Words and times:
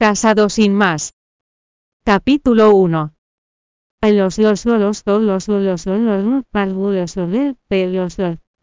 Casado 0.00 0.48
sin 0.48 0.72
más. 0.72 1.12
Capítulo 2.06 2.74
1. 2.74 3.12
Los 4.00 4.38
los 4.38 4.64
los 4.64 5.04
los 5.04 5.46
los 5.46 5.46
los 5.46 5.86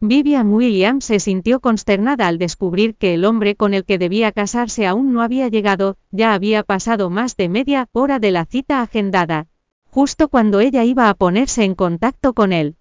Vivian 0.00 0.52
Williams 0.52 1.04
se 1.04 1.20
sintió 1.20 1.60
consternada 1.60 2.26
al 2.26 2.38
descubrir 2.38 2.96
que 2.96 3.14
el 3.14 3.24
hombre 3.24 3.54
con 3.54 3.72
el 3.72 3.84
que 3.84 3.98
debía 3.98 4.32
casarse 4.32 4.88
aún 4.88 5.12
no 5.12 5.22
había 5.22 5.46
llegado, 5.46 5.96
ya 6.10 6.34
había 6.34 6.64
pasado 6.64 7.08
más 7.08 7.36
de 7.36 7.48
media 7.48 7.88
hora 7.92 8.18
de 8.18 8.32
la 8.32 8.44
cita 8.44 8.82
agendada. 8.82 9.46
Justo 9.92 10.26
cuando 10.30 10.58
ella 10.58 10.82
iba 10.82 11.08
a 11.08 11.14
ponerse 11.14 11.62
en 11.62 11.76
contacto 11.76 12.34
con 12.34 12.52
él. 12.52 12.77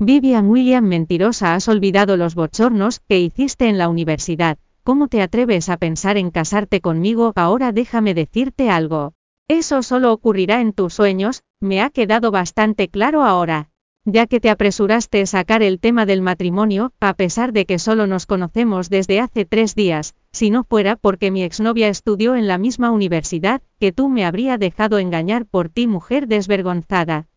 Vivian 0.00 0.48
William 0.48 0.84
mentirosa 0.84 1.54
has 1.54 1.68
olvidado 1.68 2.16
los 2.16 2.34
bochornos 2.34 2.98
que 2.98 3.20
hiciste 3.20 3.68
en 3.68 3.78
la 3.78 3.88
universidad. 3.88 4.58
¿Cómo 4.82 5.06
te 5.06 5.22
atreves 5.22 5.68
a 5.68 5.76
pensar 5.76 6.16
en 6.16 6.32
casarte 6.32 6.80
conmigo? 6.80 7.32
Ahora 7.36 7.70
déjame 7.70 8.12
decirte 8.14 8.70
algo. 8.70 9.12
Eso 9.46 9.84
solo 9.84 10.12
ocurrirá 10.12 10.60
en 10.60 10.72
tus 10.72 10.94
sueños, 10.94 11.44
me 11.60 11.80
ha 11.80 11.90
quedado 11.90 12.32
bastante 12.32 12.88
claro 12.88 13.22
ahora. 13.22 13.70
Ya 14.06 14.26
que 14.26 14.40
te 14.40 14.48
apresuraste 14.48 15.20
a 15.20 15.26
sacar 15.26 15.62
el 15.62 15.78
tema 15.78 16.06
del 16.06 16.22
matrimonio, 16.22 16.92
a 17.00 17.14
pesar 17.14 17.52
de 17.52 17.66
que 17.66 17.78
solo 17.78 18.06
nos 18.06 18.24
conocemos 18.24 18.88
desde 18.88 19.20
hace 19.20 19.44
tres 19.44 19.74
días, 19.74 20.14
si 20.32 20.48
no 20.48 20.64
fuera 20.64 20.96
porque 20.96 21.30
mi 21.30 21.42
exnovia 21.42 21.88
estudió 21.88 22.34
en 22.34 22.48
la 22.48 22.56
misma 22.56 22.90
universidad, 22.92 23.60
que 23.78 23.92
tú 23.92 24.08
me 24.08 24.24
habría 24.24 24.56
dejado 24.56 24.98
engañar 24.98 25.44
por 25.44 25.68
ti 25.68 25.86
mujer 25.86 26.28
desvergonzada. 26.28 27.28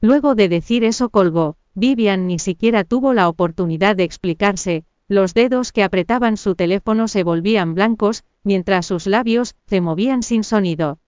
Luego 0.00 0.34
de 0.34 0.48
decir 0.48 0.82
eso 0.82 1.08
colgó, 1.08 1.56
Vivian 1.74 2.26
ni 2.26 2.40
siquiera 2.40 2.82
tuvo 2.82 3.14
la 3.14 3.28
oportunidad 3.28 3.94
de 3.94 4.04
explicarse, 4.04 4.84
los 5.06 5.34
dedos 5.34 5.70
que 5.70 5.84
apretaban 5.84 6.36
su 6.36 6.56
teléfono 6.56 7.06
se 7.06 7.22
volvían 7.22 7.74
blancos, 7.74 8.24
mientras 8.42 8.86
sus 8.86 9.06
labios 9.06 9.54
se 9.66 9.80
movían 9.80 10.24
sin 10.24 10.42
sonido. 10.42 10.98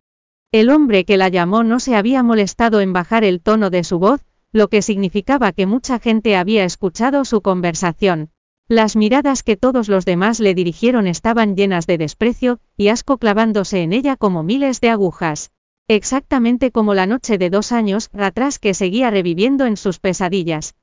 El 0.53 0.69
hombre 0.71 1.05
que 1.05 1.17
la 1.17 1.29
llamó 1.29 1.63
no 1.63 1.79
se 1.79 1.95
había 1.95 2.25
molestado 2.25 2.81
en 2.81 2.93
bajar 2.93 3.23
el 3.23 3.41
tono 3.41 3.71
de 3.71 3.85
su 3.85 4.01
voz, 4.01 4.21
lo 4.51 4.67
que 4.67 4.83
significaba 4.83 5.53
que 5.53 5.67
mucha 5.67 6.01
gente 6.01 6.35
había 6.35 6.65
escuchado 6.65 7.25
su 7.25 7.41
conversación. 7.41 8.31
Las 8.67 8.97
miradas 8.97 9.45
que 9.45 9.57
todos 9.57 9.89
los 9.89 10.05
demás 10.05 10.41
le 10.41 10.55
dirigieron 10.55 11.07
estaban 11.07 11.55
llenas 11.55 11.87
de 11.87 11.99
desprecio 11.99 12.59
y 12.77 12.89
asco 12.89 13.19
clavándose 13.19 13.83
en 13.83 13.93
ella 13.93 14.17
como 14.17 14.43
miles 14.43 14.81
de 14.81 14.91
agujas. 14.91 15.53
Exactamente 15.87 16.73
como 16.73 16.95
la 16.95 17.07
noche 17.07 17.39
de 17.39 17.49
dos 17.49 17.71
años 17.71 18.11
atrás 18.13 18.59
que 18.59 18.75
seguía 18.75 19.11
reviviendo 19.11 19.67
en 19.67 19.77
sus 19.77 20.01
pesadillas. 20.01 20.75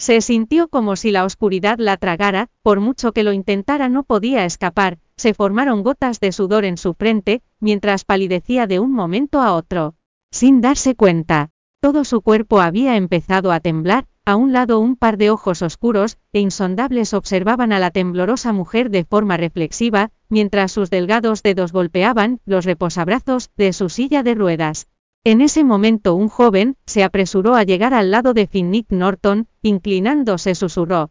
Se 0.00 0.22
sintió 0.22 0.68
como 0.68 0.96
si 0.96 1.10
la 1.10 1.26
oscuridad 1.26 1.78
la 1.78 1.98
tragara, 1.98 2.48
por 2.62 2.80
mucho 2.80 3.12
que 3.12 3.22
lo 3.22 3.34
intentara 3.34 3.90
no 3.90 4.02
podía 4.02 4.46
escapar, 4.46 4.98
se 5.18 5.34
formaron 5.34 5.82
gotas 5.82 6.20
de 6.20 6.32
sudor 6.32 6.64
en 6.64 6.78
su 6.78 6.94
frente, 6.94 7.42
mientras 7.60 8.06
palidecía 8.06 8.66
de 8.66 8.80
un 8.80 8.92
momento 8.92 9.42
a 9.42 9.52
otro. 9.52 9.96
Sin 10.30 10.62
darse 10.62 10.94
cuenta, 10.94 11.50
todo 11.82 12.06
su 12.06 12.22
cuerpo 12.22 12.62
había 12.62 12.96
empezado 12.96 13.52
a 13.52 13.60
temblar, 13.60 14.06
a 14.24 14.36
un 14.36 14.54
lado 14.54 14.80
un 14.80 14.96
par 14.96 15.18
de 15.18 15.28
ojos 15.28 15.60
oscuros 15.60 16.16
e 16.32 16.40
insondables 16.40 17.12
observaban 17.12 17.70
a 17.70 17.78
la 17.78 17.90
temblorosa 17.90 18.54
mujer 18.54 18.88
de 18.88 19.04
forma 19.04 19.36
reflexiva, 19.36 20.12
mientras 20.30 20.72
sus 20.72 20.88
delgados 20.88 21.42
dedos 21.42 21.72
golpeaban 21.72 22.40
los 22.46 22.64
reposabrazos 22.64 23.50
de 23.58 23.74
su 23.74 23.90
silla 23.90 24.22
de 24.22 24.34
ruedas. 24.34 24.86
En 25.22 25.42
ese 25.42 25.64
momento 25.64 26.14
un 26.14 26.30
joven 26.30 26.76
se 26.86 27.04
apresuró 27.04 27.54
a 27.54 27.62
llegar 27.62 27.92
al 27.92 28.10
lado 28.10 28.32
de 28.32 28.46
Finnick 28.46 28.90
Norton, 28.90 29.48
inclinándose 29.60 30.54
susurró. 30.54 31.10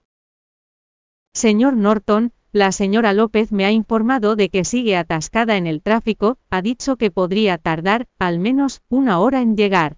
Señor 1.32 1.78
Norton, 1.78 2.34
la 2.52 2.72
señora 2.72 3.14
López 3.14 3.52
me 3.52 3.66
ha 3.66 3.72
informado 3.72 4.36
de 4.36 4.50
que 4.50 4.66
sigue 4.66 4.98
atascada 4.98 5.58
en 5.58 5.68
el 5.68 5.84
tráfico, 5.84 6.40
ha 6.50 6.64
dicho 6.64 6.96
que 6.96 7.12
podría 7.12 7.60
tardar, 7.60 8.08
al 8.18 8.40
menos, 8.40 8.82
una 8.90 9.20
hora 9.20 9.42
en 9.42 9.56
llegar. 9.56 9.98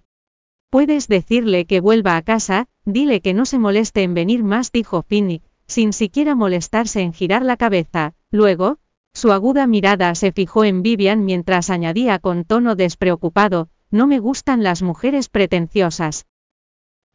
Puedes 0.68 1.08
decirle 1.08 1.64
que 1.64 1.80
vuelva 1.80 2.18
a 2.18 2.22
casa, 2.22 2.68
dile 2.84 3.22
que 3.22 3.32
no 3.32 3.46
se 3.46 3.58
moleste 3.58 4.02
en 4.02 4.12
venir 4.12 4.44
más, 4.44 4.72
dijo 4.72 5.02
Finnick, 5.02 5.42
sin 5.66 5.94
siquiera 5.94 6.34
molestarse 6.34 7.00
en 7.00 7.14
girar 7.14 7.42
la 7.42 7.56
cabeza. 7.56 8.14
Luego, 8.30 8.78
su 9.14 9.32
aguda 9.32 9.66
mirada 9.66 10.14
se 10.14 10.32
fijó 10.32 10.64
en 10.64 10.82
Vivian 10.82 11.24
mientras 11.24 11.70
añadía 11.70 12.18
con 12.18 12.44
tono 12.44 12.74
despreocupado, 12.74 13.70
no 13.92 14.08
me 14.08 14.18
gustan 14.18 14.64
las 14.64 14.82
mujeres 14.82 15.28
pretenciosas. 15.28 16.26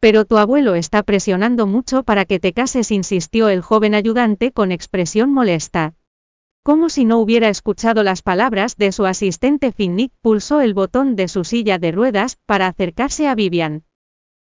Pero 0.00 0.24
tu 0.24 0.38
abuelo 0.38 0.76
está 0.76 1.02
presionando 1.02 1.66
mucho 1.66 2.04
para 2.04 2.24
que 2.24 2.38
te 2.38 2.52
cases, 2.52 2.90
insistió 2.92 3.48
el 3.48 3.62
joven 3.62 3.94
ayudante 3.94 4.52
con 4.52 4.70
expresión 4.70 5.32
molesta. 5.32 5.94
Como 6.62 6.88
si 6.88 7.04
no 7.04 7.18
hubiera 7.18 7.48
escuchado 7.48 8.02
las 8.02 8.22
palabras 8.22 8.76
de 8.76 8.92
su 8.92 9.06
asistente 9.06 9.72
Finnick, 9.72 10.12
pulsó 10.20 10.60
el 10.60 10.74
botón 10.74 11.16
de 11.16 11.26
su 11.26 11.42
silla 11.44 11.78
de 11.78 11.92
ruedas 11.92 12.38
para 12.46 12.68
acercarse 12.68 13.26
a 13.26 13.34
Vivian. 13.34 13.84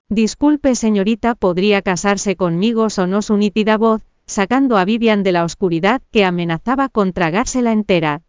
Disculpe 0.10 0.76
señorita, 0.76 1.36
¿podría 1.36 1.82
casarse 1.82 2.36
conmigo? 2.36 2.90
sonó 2.90 3.22
su 3.22 3.36
nítida 3.36 3.78
voz, 3.78 4.04
sacando 4.26 4.78
a 4.78 4.86
Vivian 4.86 5.24
de 5.24 5.32
la 5.32 5.44
oscuridad 5.44 6.02
que 6.12 6.24
amenazaba 6.24 6.90
con 6.90 7.14
tragársela 7.14 7.72
entera. 7.72 8.22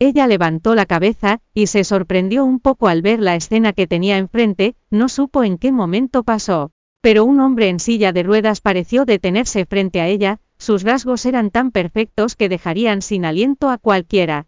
Ella 0.00 0.28
levantó 0.28 0.76
la 0.76 0.86
cabeza, 0.86 1.40
y 1.54 1.66
se 1.66 1.82
sorprendió 1.82 2.44
un 2.44 2.60
poco 2.60 2.86
al 2.86 3.02
ver 3.02 3.18
la 3.18 3.34
escena 3.34 3.72
que 3.72 3.88
tenía 3.88 4.16
enfrente, 4.16 4.76
no 4.90 5.08
supo 5.08 5.42
en 5.42 5.58
qué 5.58 5.72
momento 5.72 6.22
pasó. 6.22 6.70
Pero 7.00 7.24
un 7.24 7.40
hombre 7.40 7.68
en 7.68 7.80
silla 7.80 8.12
de 8.12 8.22
ruedas 8.22 8.60
pareció 8.60 9.04
detenerse 9.04 9.66
frente 9.66 10.00
a 10.00 10.06
ella, 10.06 10.38
sus 10.56 10.84
rasgos 10.84 11.26
eran 11.26 11.50
tan 11.50 11.72
perfectos 11.72 12.36
que 12.36 12.48
dejarían 12.48 13.02
sin 13.02 13.24
aliento 13.24 13.70
a 13.70 13.78
cualquiera. 13.78 14.46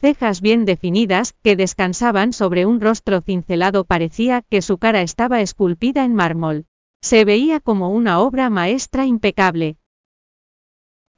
Cejas 0.00 0.40
bien 0.40 0.64
definidas, 0.64 1.34
que 1.42 1.56
descansaban 1.56 2.32
sobre 2.32 2.66
un 2.66 2.80
rostro 2.80 3.20
cincelado 3.22 3.84
parecía 3.84 4.42
que 4.50 4.62
su 4.62 4.78
cara 4.78 5.02
estaba 5.02 5.40
esculpida 5.40 6.04
en 6.04 6.14
mármol. 6.14 6.66
Se 7.00 7.24
veía 7.24 7.58
como 7.58 7.90
una 7.90 8.20
obra 8.20 8.50
maestra 8.50 9.06
impecable, 9.06 9.76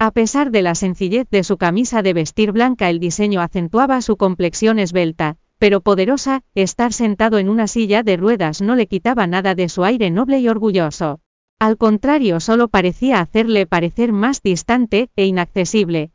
a 0.05 0.11
pesar 0.11 0.51
de 0.51 0.61
la 0.61 0.75
sencillez 0.75 1.27
de 1.31 1.43
su 1.45 1.57
camisa 1.57 2.03
de 2.03 2.13
vestir 2.13 2.53
blanca, 2.53 2.91
el 2.91 3.01
diseño 3.01 3.41
acentuaba 3.41 4.03
su 4.03 4.19
complexión 4.19 4.79
esbelta, 4.79 5.39
pero 5.59 5.81
poderosa, 5.81 6.43
estar 6.55 6.93
sentado 6.93 7.39
en 7.39 7.49
una 7.49 7.67
silla 7.69 8.03
de 8.03 8.19
ruedas 8.19 8.61
no 8.61 8.77
le 8.77 8.87
quitaba 8.87 9.27
nada 9.27 9.55
de 9.55 9.71
su 9.71 9.83
aire 9.83 10.11
noble 10.11 10.41
y 10.41 10.49
orgulloso. 10.49 11.21
Al 11.59 11.79
contrario, 11.79 12.39
solo 12.41 12.69
parecía 12.69 13.19
hacerle 13.19 13.65
parecer 13.65 14.13
más 14.13 14.43
distante 14.43 15.09
e 15.17 15.25
inaccesible. 15.25 16.11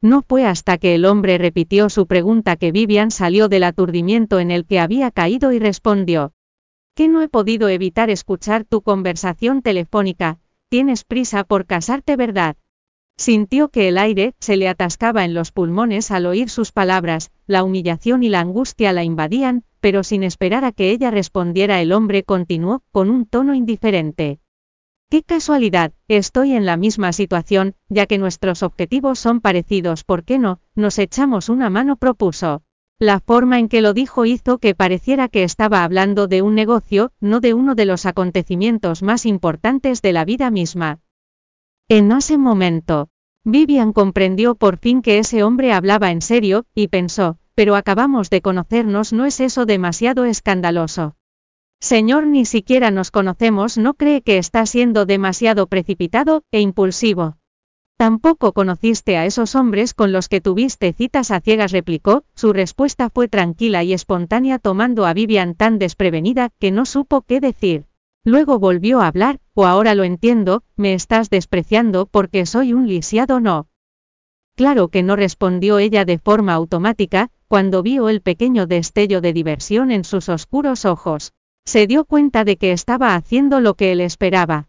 No 0.00 0.22
fue 0.22 0.46
hasta 0.46 0.78
que 0.78 0.94
el 0.94 1.04
hombre 1.04 1.36
repitió 1.36 1.90
su 1.90 2.06
pregunta 2.06 2.54
que 2.54 2.70
Vivian 2.70 3.10
salió 3.10 3.48
del 3.48 3.64
aturdimiento 3.64 4.38
en 4.38 4.52
el 4.52 4.66
que 4.66 4.78
había 4.78 5.10
caído 5.10 5.50
y 5.50 5.58
respondió. 5.58 6.32
Que 6.94 7.08
no 7.08 7.22
he 7.22 7.28
podido 7.28 7.68
evitar 7.68 8.08
escuchar 8.08 8.62
tu 8.62 8.82
conversación 8.82 9.62
telefónica, 9.62 10.38
tienes 10.68 11.02
prisa 11.02 11.42
por 11.42 11.66
casarte, 11.66 12.14
¿verdad? 12.14 12.56
Sintió 13.20 13.68
que 13.68 13.86
el 13.86 13.98
aire 13.98 14.34
se 14.40 14.56
le 14.56 14.66
atascaba 14.66 15.26
en 15.26 15.34
los 15.34 15.52
pulmones 15.52 16.10
al 16.10 16.24
oír 16.24 16.48
sus 16.48 16.72
palabras, 16.72 17.30
la 17.46 17.64
humillación 17.64 18.22
y 18.22 18.30
la 18.30 18.40
angustia 18.40 18.94
la 18.94 19.04
invadían, 19.04 19.62
pero 19.80 20.04
sin 20.04 20.22
esperar 20.22 20.64
a 20.64 20.72
que 20.72 20.90
ella 20.90 21.10
respondiera 21.10 21.82
el 21.82 21.92
hombre 21.92 22.22
continuó, 22.22 22.82
con 22.92 23.10
un 23.10 23.26
tono 23.26 23.52
indiferente. 23.52 24.40
Qué 25.10 25.22
casualidad, 25.22 25.92
estoy 26.08 26.54
en 26.54 26.64
la 26.64 26.78
misma 26.78 27.12
situación, 27.12 27.74
ya 27.90 28.06
que 28.06 28.16
nuestros 28.16 28.62
objetivos 28.62 29.18
son 29.18 29.42
parecidos, 29.42 30.02
¿por 30.02 30.24
qué 30.24 30.38
no? 30.38 30.62
Nos 30.74 30.98
echamos 30.98 31.50
una 31.50 31.68
mano, 31.68 31.96
propuso. 31.96 32.62
La 32.98 33.20
forma 33.20 33.58
en 33.58 33.68
que 33.68 33.82
lo 33.82 33.92
dijo 33.92 34.24
hizo 34.24 34.56
que 34.56 34.74
pareciera 34.74 35.28
que 35.28 35.42
estaba 35.42 35.84
hablando 35.84 36.26
de 36.26 36.40
un 36.40 36.54
negocio, 36.54 37.12
no 37.20 37.40
de 37.40 37.52
uno 37.52 37.74
de 37.74 37.84
los 37.84 38.06
acontecimientos 38.06 39.02
más 39.02 39.26
importantes 39.26 40.00
de 40.00 40.14
la 40.14 40.24
vida 40.24 40.50
misma. 40.50 41.00
En 41.92 42.12
ese 42.12 42.38
momento, 42.38 43.09
Vivian 43.44 43.94
comprendió 43.94 44.54
por 44.54 44.76
fin 44.76 45.00
que 45.00 45.18
ese 45.18 45.42
hombre 45.42 45.72
hablaba 45.72 46.10
en 46.10 46.20
serio, 46.20 46.66
y 46.74 46.88
pensó, 46.88 47.38
pero 47.54 47.74
acabamos 47.74 48.28
de 48.28 48.42
conocernos, 48.42 49.14
¿no 49.14 49.24
es 49.24 49.40
eso 49.40 49.64
demasiado 49.64 50.26
escandaloso? 50.26 51.16
Señor, 51.80 52.26
ni 52.26 52.44
siquiera 52.44 52.90
nos 52.90 53.10
conocemos, 53.10 53.78
¿no 53.78 53.94
cree 53.94 54.20
que 54.20 54.36
está 54.36 54.66
siendo 54.66 55.06
demasiado 55.06 55.66
precipitado 55.68 56.44
e 56.50 56.60
impulsivo? 56.60 57.38
Tampoco 57.96 58.52
conociste 58.52 59.16
a 59.16 59.24
esos 59.24 59.54
hombres 59.54 59.94
con 59.94 60.12
los 60.12 60.28
que 60.28 60.42
tuviste 60.42 60.92
citas 60.92 61.30
a 61.30 61.40
ciegas, 61.40 61.72
replicó, 61.72 62.24
su 62.34 62.52
respuesta 62.52 63.08
fue 63.08 63.28
tranquila 63.28 63.84
y 63.84 63.94
espontánea 63.94 64.58
tomando 64.58 65.06
a 65.06 65.14
Vivian 65.14 65.54
tan 65.54 65.78
desprevenida 65.78 66.50
que 66.58 66.70
no 66.72 66.84
supo 66.84 67.22
qué 67.22 67.40
decir. 67.40 67.86
Luego 68.22 68.58
volvió 68.58 69.00
a 69.00 69.06
hablar, 69.06 69.40
o 69.60 69.66
ahora 69.66 69.94
lo 69.94 70.04
entiendo, 70.04 70.62
me 70.76 70.94
estás 70.94 71.28
despreciando 71.28 72.06
porque 72.06 72.46
soy 72.46 72.72
un 72.72 72.88
lisiado 72.88 73.40
no. 73.40 73.68
Claro 74.56 74.88
que 74.88 75.02
no 75.02 75.16
respondió 75.16 75.78
ella 75.78 76.06
de 76.06 76.18
forma 76.18 76.54
automática, 76.54 77.30
cuando 77.46 77.82
vio 77.82 78.08
el 78.08 78.22
pequeño 78.22 78.66
destello 78.66 79.20
de 79.20 79.34
diversión 79.34 79.90
en 79.90 80.04
sus 80.04 80.30
oscuros 80.30 80.86
ojos. 80.86 81.34
Se 81.66 81.86
dio 81.86 82.06
cuenta 82.06 82.44
de 82.44 82.56
que 82.56 82.72
estaba 82.72 83.14
haciendo 83.14 83.60
lo 83.60 83.74
que 83.74 83.92
él 83.92 84.00
esperaba. 84.00 84.68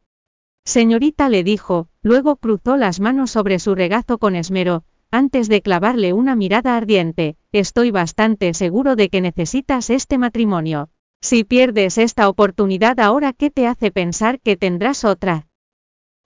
Señorita 0.66 1.30
le 1.30 1.46
dijo, 1.46 1.88
luego 2.04 2.36
cruzó 2.36 2.76
las 2.76 3.00
manos 3.00 3.32
sobre 3.32 3.60
su 3.60 3.76
regazo 3.76 4.18
con 4.18 4.36
esmero, 4.36 4.84
antes 5.10 5.48
de 5.48 5.62
clavarle 5.62 6.12
una 6.12 6.36
mirada 6.36 6.76
ardiente, 6.76 7.38
estoy 7.54 7.92
bastante 7.92 8.54
seguro 8.54 8.98
de 8.98 9.08
que 9.08 9.22
necesitas 9.22 9.90
este 9.90 10.18
matrimonio. 10.18 10.90
Si 11.22 11.44
pierdes 11.44 12.00
esta 12.00 12.28
oportunidad 12.28 13.00
ahora, 13.00 13.32
¿qué 13.32 13.52
te 13.52 13.68
hace 13.68 13.92
pensar 13.92 14.40
que 14.40 14.58
tendrás 14.58 15.06
otra? 15.06 15.48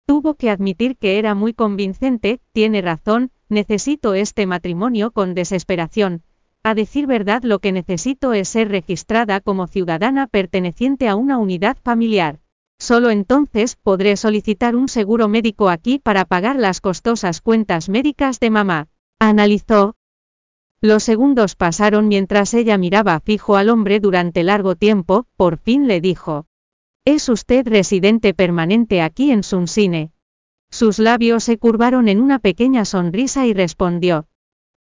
Tuvo 0.06 0.36
que 0.36 0.50
admitir 0.50 0.98
que 0.98 1.18
era 1.18 1.34
muy 1.34 1.54
convincente, 1.54 2.42
tiene 2.52 2.82
razón, 2.82 3.32
necesito 3.48 4.14
este 4.14 4.46
matrimonio 4.46 5.12
con 5.12 5.34
desesperación. 5.34 6.24
A 6.64 6.76
decir 6.76 7.08
verdad, 7.08 7.42
lo 7.44 7.60
que 7.60 7.72
necesito 7.72 8.34
es 8.34 8.50
ser 8.50 8.70
registrada 8.70 9.40
como 9.40 9.68
ciudadana 9.68 10.28
perteneciente 10.28 11.08
a 11.08 11.16
una 11.16 11.38
unidad 11.38 11.78
familiar. 11.82 12.40
Solo 12.78 13.12
entonces 13.12 13.78
podré 13.78 14.18
solicitar 14.18 14.76
un 14.76 14.90
seguro 14.90 15.28
médico 15.28 15.70
aquí 15.70 16.00
para 16.00 16.26
pagar 16.26 16.58
las 16.58 16.82
costosas 16.82 17.40
cuentas 17.40 17.90
médicas 17.90 18.40
de 18.40 18.50
mamá. 18.50 18.90
Analizó. 19.20 19.96
Los 20.84 21.04
segundos 21.04 21.56
pasaron 21.56 22.08
mientras 22.08 22.56
ella 22.56 22.76
miraba 22.80 23.20
fijo 23.20 23.56
al 23.56 23.70
hombre 23.70 24.00
durante 24.00 24.44
largo 24.44 24.76
tiempo, 24.76 25.28
por 25.38 25.58
fin 25.58 25.88
le 25.88 26.02
dijo. 26.02 26.48
¿Es 27.06 27.30
usted 27.30 27.68
residente 27.68 28.34
permanente 28.34 29.04
aquí 29.04 29.32
en 29.32 29.44
Sunsine? 29.44 30.12
Sus 30.72 30.98
labios 30.98 31.44
se 31.44 31.60
curvaron 31.60 32.08
en 32.08 32.20
una 32.20 32.40
pequeña 32.40 32.86
sonrisa 32.86 33.46
y 33.46 33.54
respondió. 33.54 34.26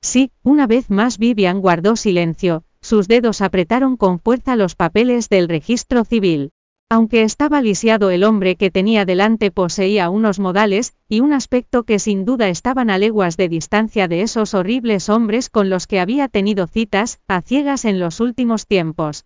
Sí, 0.01 0.31
una 0.42 0.65
vez 0.65 0.89
más 0.89 1.19
Vivian 1.19 1.62
guardó 1.62 1.95
silencio, 1.95 2.63
sus 2.81 3.07
dedos 3.07 3.42
apretaron 3.42 3.95
con 3.95 4.19
fuerza 4.19 4.56
los 4.56 4.75
papeles 4.75 5.30
del 5.30 5.50
registro 5.50 6.03
civil. 6.03 6.51
Aunque 6.93 7.21
estaba 7.21 7.61
lisiado 7.61 8.09
el 8.09 8.25
hombre 8.25 8.57
que 8.57 8.69
tenía 8.69 9.05
delante 9.05 9.49
poseía 9.49 10.09
unos 10.09 10.39
modales, 10.39 10.93
y 11.07 11.21
un 11.21 11.31
aspecto 11.31 11.83
que 11.83 11.99
sin 11.99 12.25
duda 12.25 12.49
estaban 12.49 12.89
a 12.89 12.97
leguas 12.97 13.38
de 13.38 13.47
distancia 13.47 14.09
de 14.09 14.23
esos 14.23 14.53
horribles 14.53 15.07
hombres 15.07 15.49
con 15.49 15.69
los 15.69 15.88
que 15.88 16.01
había 16.01 16.27
tenido 16.27 16.67
citas, 16.67 17.21
a 17.29 17.43
ciegas 17.43 17.85
en 17.85 18.01
los 18.01 18.19
últimos 18.19 18.67
tiempos. 18.67 19.25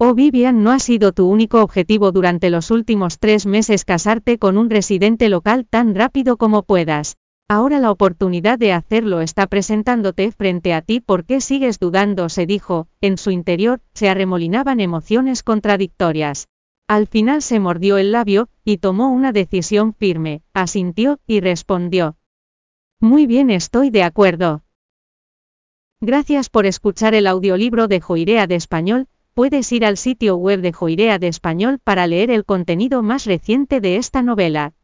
Oh 0.00 0.14
Vivian, 0.14 0.64
no 0.64 0.72
ha 0.72 0.80
sido 0.80 1.12
tu 1.12 1.28
único 1.28 1.62
objetivo 1.62 2.10
durante 2.10 2.50
los 2.50 2.72
últimos 2.72 3.20
tres 3.20 3.46
meses 3.46 3.84
casarte 3.84 4.40
con 4.40 4.58
un 4.58 4.68
residente 4.68 5.28
local 5.28 5.68
tan 5.70 5.94
rápido 5.94 6.36
como 6.36 6.64
puedas. 6.64 7.18
Ahora 7.48 7.78
la 7.78 7.92
oportunidad 7.92 8.58
de 8.58 8.72
hacerlo 8.72 9.20
está 9.20 9.46
presentándote 9.46 10.32
frente 10.32 10.74
a 10.74 10.82
ti. 10.82 10.98
¿Por 10.98 11.24
qué 11.24 11.40
sigues 11.40 11.78
dudando? 11.78 12.28
se 12.28 12.46
dijo, 12.46 12.88
en 13.00 13.16
su 13.16 13.30
interior, 13.30 13.80
se 13.92 14.08
arremolinaban 14.08 14.80
emociones 14.80 15.44
contradictorias. 15.44 16.48
Al 16.86 17.06
final 17.06 17.40
se 17.40 17.60
mordió 17.60 17.96
el 17.96 18.12
labio, 18.12 18.48
y 18.62 18.76
tomó 18.76 19.10
una 19.10 19.32
decisión 19.32 19.94
firme, 19.94 20.42
asintió, 20.52 21.18
y 21.26 21.40
respondió. 21.40 22.16
Muy 23.00 23.26
bien, 23.26 23.50
estoy 23.50 23.88
de 23.88 24.02
acuerdo. 24.02 24.64
Gracias 26.00 26.50
por 26.50 26.66
escuchar 26.66 27.14
el 27.14 27.26
audiolibro 27.26 27.88
de 27.88 28.00
Joirea 28.02 28.46
de 28.46 28.56
Español, 28.56 29.08
puedes 29.32 29.72
ir 29.72 29.86
al 29.86 29.96
sitio 29.96 30.36
web 30.36 30.60
de 30.60 30.74
Joirea 30.74 31.18
de 31.18 31.28
Español 31.28 31.78
para 31.82 32.06
leer 32.06 32.30
el 32.30 32.44
contenido 32.44 33.02
más 33.02 33.24
reciente 33.24 33.80
de 33.80 33.96
esta 33.96 34.22
novela. 34.22 34.74